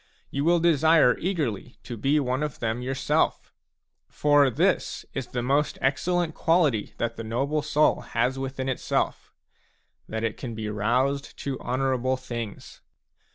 You 0.31 0.43
will 0.43 0.59
desire 0.59 1.15
eagerly 1.19 1.77
to 1.83 1.95
be 1.95 2.19
one 2.19 2.41
of 2.41 2.57
them 2.57 2.81
yourself. 2.81 3.53
For 4.09 4.49
this 4.49 5.05
is 5.13 5.27
the 5.27 5.43
most 5.43 5.77
excellent 5.79 6.33
quality 6.33 6.95
that 6.97 7.17
the 7.17 7.23
noble 7.23 7.61
soul 7.61 7.99
has 8.01 8.39
within 8.39 8.67
itself, 8.67 9.31
that 10.09 10.23
it 10.23 10.37
can 10.37 10.55
be 10.55 10.69
roused 10.71 11.37
to 11.41 11.59
honourable 11.59 12.17
things. 12.17 12.81